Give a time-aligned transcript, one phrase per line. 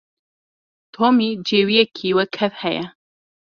[0.93, 2.85] Tomî cêwiyekî wekhev heye.